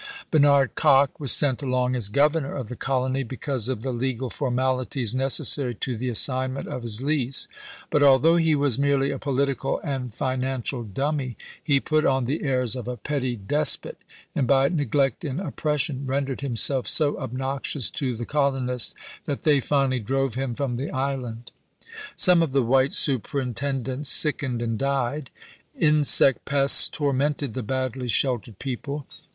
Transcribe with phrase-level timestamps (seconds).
[0.31, 5.13] Bernard Kock was sent along as governor of the colony, because of the legal formalities
[5.13, 7.47] necessary to the assignment of his lease.
[7.91, 12.75] But, although he was merely a political and financial dummy, he put on the airs
[12.75, 13.95] of a petty despot,
[14.33, 18.59] and by neglect and op pression rendered himself so obnoxious to the col 364 ABKAHAM
[18.71, 18.81] LINCOLN ch.
[18.81, 18.97] XVII.
[18.97, 21.51] onists that they finally drove him from the island.
[22.15, 25.29] Some of the white superintendents sickened and died.
[25.77, 29.05] Insect pests tormented the badly sheltered people.